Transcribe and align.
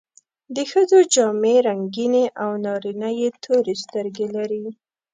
د 0.55 0.57
ښځو 0.71 0.97
جامې 1.13 1.55
رنګینې 1.67 2.25
او 2.43 2.51
نارینه 2.65 3.09
یې 3.19 3.29
تورې 3.43 3.75
سترګې 3.83 4.27
لري. 4.35 4.65